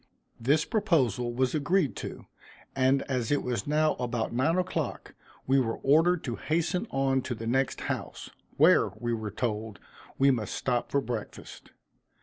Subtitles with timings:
[0.39, 2.25] This proposal was agreed to,
[2.75, 5.13] and as it was now about nine o'clock,
[5.45, 9.79] we were ordered to hasten on to the next house, where, we were told,
[10.17, 11.69] we must stop for breakfast.